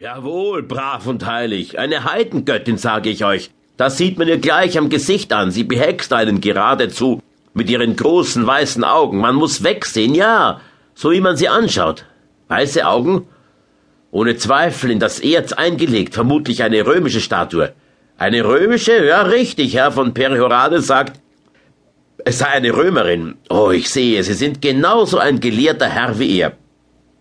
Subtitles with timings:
[0.00, 1.78] Jawohl, brav und heilig.
[1.78, 3.52] Eine Heidengöttin, sage ich euch.
[3.76, 5.52] Das sieht man ihr gleich am Gesicht an.
[5.52, 7.22] Sie behext einen geradezu.
[7.52, 9.18] Mit ihren großen weißen Augen.
[9.18, 10.60] Man muss wegsehen, ja.
[10.96, 12.06] So wie man sie anschaut.
[12.48, 13.28] Weiße Augen?
[14.10, 17.72] Ohne Zweifel in das Erz eingelegt, vermutlich eine römische Statue.
[18.18, 19.06] Eine römische?
[19.06, 19.76] Ja, richtig.
[19.76, 21.20] Herr von Perihorade sagt,
[22.24, 23.36] es sei eine Römerin.
[23.48, 26.54] Oh, ich sehe, Sie sind genauso ein gelehrter Herr wie er.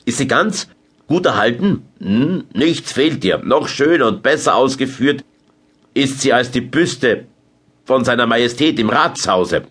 [0.06, 0.70] Ist sie ganz
[1.14, 1.84] gut erhalten?
[2.00, 3.38] Hm, nichts fehlt ihr.
[3.38, 5.24] Noch schöner und besser ausgeführt
[5.94, 7.26] ist sie als die Büste
[7.86, 9.62] von seiner Majestät im Ratshause.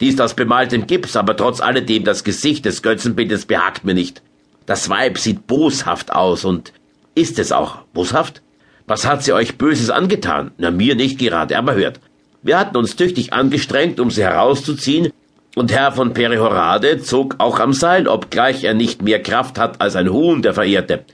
[0.00, 4.22] Die ist aus bemaltem Gips, aber trotz alledem das Gesicht des Götzenbildes behagt mir nicht.
[4.64, 6.72] Das Weib sieht boshaft aus und
[7.14, 8.40] ist es auch boshaft?
[8.86, 10.52] Was hat sie euch Böses angetan?
[10.56, 12.00] Na, mir nicht gerade, aber hört.
[12.42, 15.12] Wir hatten uns tüchtig angestrengt, um sie herauszuziehen,
[15.58, 19.96] und Herr von Perihorade zog auch am Seil, obgleich er nicht mehr Kraft hat als
[19.96, 21.04] ein Huhn, der Verehrte.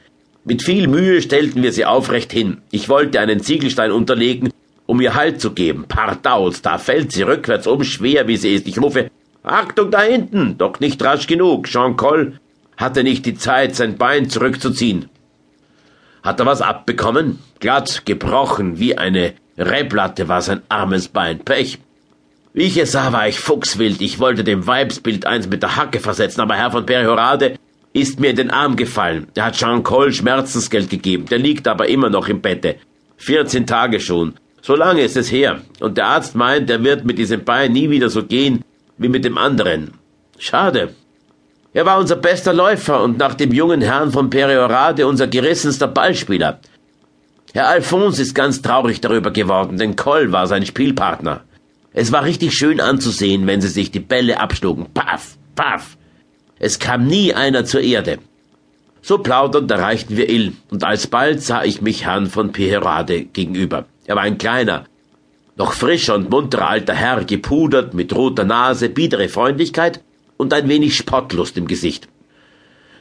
[0.45, 2.59] Mit viel Mühe stellten wir sie aufrecht hin.
[2.71, 4.51] Ich wollte einen Ziegelstein unterlegen,
[4.87, 5.87] um ihr Halt zu geben.
[5.89, 8.67] Pardaus, da fällt sie rückwärts um, schwer wie sie ist.
[8.67, 9.11] Ich rufe,
[9.43, 11.67] Achtung da hinten, doch nicht rasch genug.
[11.67, 12.39] Jean Col
[12.77, 15.09] hatte nicht die Zeit, sein Bein zurückzuziehen.
[16.23, 17.39] Hat er was abbekommen?
[17.61, 21.39] Glatt, gebrochen, wie eine Rehplatte war sein armes Bein.
[21.39, 21.79] Pech.
[22.57, 24.01] Wie ich es sah, war ich fuchswild.
[24.01, 27.57] Ich wollte dem Weibsbild eins mit der Hacke versetzen, aber Herr von Perihorade
[27.93, 29.27] ist mir in den Arm gefallen.
[29.35, 31.27] Er hat Jean Cole Schmerzensgeld gegeben.
[31.27, 32.77] Der liegt aber immer noch im Bette.
[33.17, 34.35] 14 Tage schon.
[34.63, 35.63] So lange ist es her.
[35.81, 38.63] Und der Arzt meint, er wird mit diesem Bein nie wieder so gehen
[38.99, 39.95] wie mit dem anderen.
[40.39, 40.95] Schade.
[41.73, 46.61] Er war unser bester Läufer und nach dem jungen Herrn von Periorade unser gerissenster Ballspieler.
[47.53, 51.43] Herr Alphonse ist ganz traurig darüber geworden, denn Coll war sein Spielpartner.
[51.97, 54.87] Es war richtig schön anzusehen, wenn sie sich die Bälle abschlugen.
[54.93, 55.97] Paff, paff.
[56.59, 58.19] Es kam nie einer zur Erde.
[59.01, 63.87] So plaudernd erreichten wir Ill, und alsbald sah ich mich Herrn von Peherade gegenüber.
[64.07, 64.87] Er war ein kleiner,
[65.57, 70.01] noch frischer und munterer alter Herr, gepudert, mit roter Nase, biedere Freundlichkeit
[70.37, 72.09] und ein wenig Spottlust im Gesicht.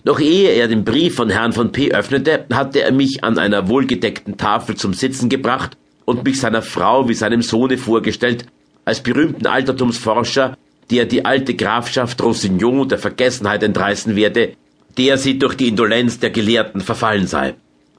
[0.03, 1.93] Noch ehe er den Brief von Herrn von P.
[1.93, 7.09] öffnete, hatte er mich an einer wohlgedeckten Tafel zum Sitzen gebracht und mich seiner Frau
[7.09, 8.45] wie seinem Sohne vorgestellt,
[8.85, 10.57] als berühmten Altertumsforscher,
[10.91, 14.53] der die alte Grafschaft Roussillon der Vergessenheit entreißen werde,
[14.97, 17.55] der sie durch die Indolenz der Gelehrten verfallen sei.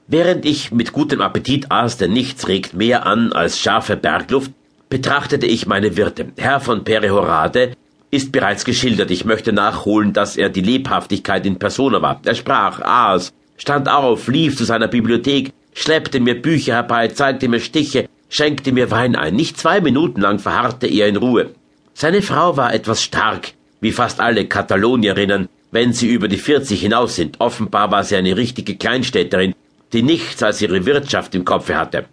[0.07, 4.51] Während ich mit gutem Appetit aß, denn nichts regt mehr an als scharfe Bergluft,
[4.89, 6.31] betrachtete ich meine Wirte.
[6.37, 7.71] Herr von Perehorade
[8.11, 9.09] ist bereits geschildert.
[9.09, 12.21] Ich möchte nachholen, dass er die Lebhaftigkeit in Persona war.
[12.23, 17.59] Er sprach, aß, stand auf, lief zu seiner Bibliothek, schleppte mir Bücher herbei, zeigte mir
[17.59, 19.35] Stiche, schenkte mir Wein ein.
[19.35, 21.51] Nicht zwei Minuten lang verharrte er in Ruhe.
[21.93, 27.15] Seine Frau war etwas stark, wie fast alle Katalonierinnen, wenn sie über die 40 hinaus
[27.15, 27.39] sind.
[27.39, 29.53] Offenbar war sie eine richtige Kleinstädterin,
[29.93, 32.05] die nichts als ihre Wirtschaft im Kopfe hatte.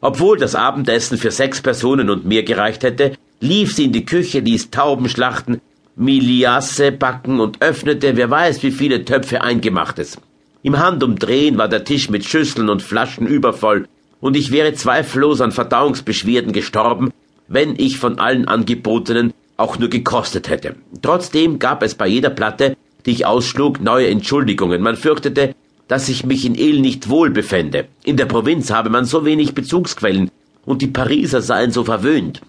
[0.00, 4.40] Obwohl das Abendessen für sechs Personen und mehr gereicht hätte, lief sie in die Küche,
[4.40, 5.60] ließ Tauben schlachten,
[5.94, 10.16] Miliasse backen und öffnete, wer weiß wie viele Töpfe Eingemachtes.
[10.62, 13.88] Im Handumdrehen war der Tisch mit Schüsseln und Flaschen übervoll,
[14.22, 17.10] und ich wäre zweifellos an Verdauungsbeschwerden gestorben,
[17.48, 20.76] wenn ich von allen Angebotenen auch nur gekostet hätte.
[21.02, 24.80] Trotzdem gab es bei jeder Platte, die ich ausschlug, neue Entschuldigungen.
[24.80, 25.54] Man fürchtete,
[25.88, 27.86] dass ich mich in Ill nicht wohl befände.
[28.04, 30.30] In der Provinz habe man so wenig Bezugsquellen
[30.64, 32.40] und die Pariser seien so verwöhnt.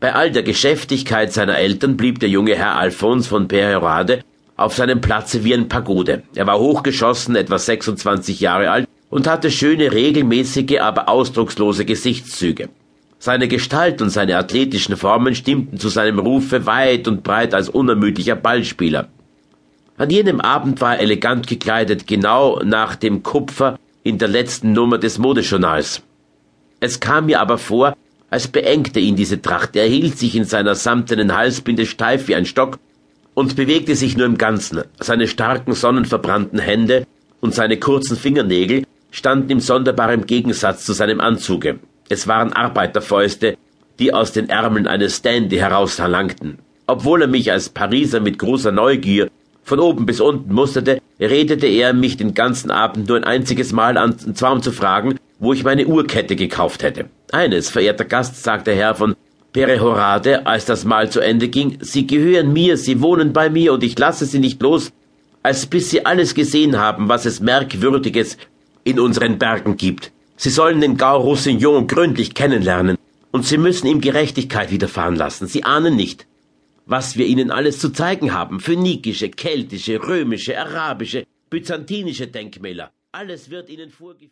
[0.00, 4.24] Bei all der Geschäftigkeit seiner Eltern blieb der junge Herr Alphonse von Pererade
[4.56, 6.24] auf seinem Platze wie ein Pagode.
[6.34, 12.68] Er war hochgeschossen, etwa 26 Jahre alt und hatte schöne, regelmäßige, aber ausdruckslose Gesichtszüge.
[13.18, 18.36] Seine Gestalt und seine athletischen Formen stimmten zu seinem Rufe weit und breit als unermüdlicher
[18.36, 19.08] Ballspieler.
[19.96, 24.98] An jenem Abend war er elegant gekleidet, genau nach dem Kupfer in der letzten Nummer
[24.98, 26.02] des Modejournals.
[26.80, 27.96] Es kam mir aber vor,
[28.28, 29.74] als beengte ihn diese Tracht.
[29.76, 32.78] Er hielt sich in seiner samtenen Halsbinde steif wie ein Stock
[33.32, 34.82] und bewegte sich nur im Ganzen.
[35.00, 37.06] Seine starken, sonnenverbrannten Hände
[37.40, 38.84] und seine kurzen Fingernägel
[39.16, 41.78] standen im sonderbaren Gegensatz zu seinem Anzuge.
[42.10, 43.56] Es waren Arbeiterfäuste,
[43.98, 46.58] die aus den Ärmeln eines Standy heraushalangten.
[46.86, 49.30] Obwohl er mich als Pariser mit großer Neugier
[49.64, 53.96] von oben bis unten musterte, redete er mich den ganzen Abend nur ein einziges Mal
[53.96, 57.06] an, und zwar um zu fragen, wo ich meine Uhrkette gekauft hätte.
[57.32, 59.16] Eines, verehrter Gast, sagte Herr von
[59.54, 63.82] Perehorade, als das Mahl zu Ende ging, Sie gehören mir, Sie wohnen bei mir, und
[63.82, 64.92] ich lasse Sie nicht los,
[65.42, 68.36] als bis Sie alles gesehen haben, was es Merkwürdiges
[68.86, 70.12] in unseren Bergen gibt.
[70.36, 72.96] Sie sollen den Gau Roussillon gründlich kennenlernen,
[73.32, 75.46] und Sie müssen ihm Gerechtigkeit widerfahren lassen.
[75.46, 76.26] Sie ahnen nicht,
[76.86, 78.60] was wir Ihnen alles zu zeigen haben.
[78.60, 82.92] Phönikische, keltische, römische, arabische, byzantinische Denkmäler.
[83.12, 84.22] Alles wird Ihnen vorgeführt.